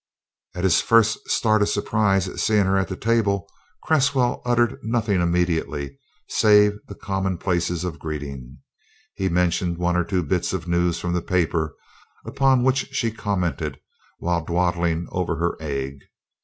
[0.55, 3.47] After his first start of surprise at seeing her at the table,
[3.83, 8.57] Cresswell uttered nothing immediately save the commonplaces of greeting.
[9.13, 11.75] He mentioned one or two bits of news from the paper,
[12.25, 13.79] upon which she commented
[14.17, 15.99] while dawdling over her egg.